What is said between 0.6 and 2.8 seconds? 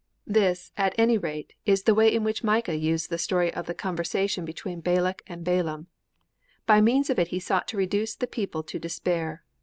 at any rate, is the way in which Micah